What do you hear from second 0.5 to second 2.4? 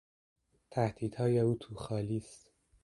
تهدیدهای او توخالی